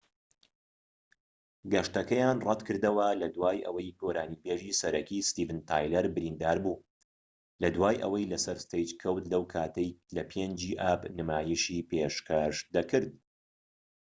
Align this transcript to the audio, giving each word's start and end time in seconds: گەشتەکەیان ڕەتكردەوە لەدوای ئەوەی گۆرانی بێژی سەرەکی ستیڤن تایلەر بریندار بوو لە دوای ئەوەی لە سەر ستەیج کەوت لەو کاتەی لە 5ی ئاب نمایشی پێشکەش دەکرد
گەشتەکەیان 1.73 2.37
ڕەتكردەوە 2.47 3.07
لەدوای 3.21 3.63
ئەوەی 3.65 3.95
گۆرانی 4.01 4.41
بێژی 4.43 4.77
سەرەکی 4.81 5.25
ستیڤن 5.29 5.59
تایلەر 5.69 6.05
بریندار 6.15 6.57
بوو 6.63 6.83
لە 7.61 7.69
دوای 7.75 8.01
ئەوەی 8.03 8.29
لە 8.31 8.37
سەر 8.45 8.57
ستەیج 8.65 8.89
کەوت 9.01 9.25
لەو 9.33 9.43
کاتەی 9.53 9.89
لە 10.15 10.23
5ی 10.31 10.71
ئاب 10.81 11.01
نمایشی 11.17 11.85
پێشکەش 11.89 12.55
دەکرد 12.75 13.11